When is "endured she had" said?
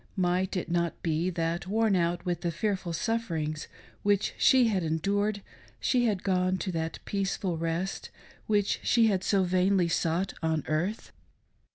4.83-6.23